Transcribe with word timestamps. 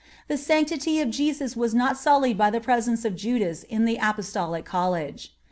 The 0.27 0.35
sanctity 0.35 0.99
of 0.99 1.11
Jesus 1.11 1.55
was 1.55 1.75
not 1.75 1.95
sullied 1.95 2.35
by 2.35 2.49
the 2.49 2.59
presence 2.59 3.05
of 3.05 3.15
Judas 3.15 3.61
in 3.61 3.85
the 3.85 3.99
Apostolic 4.01 4.65
College. 4.65 5.31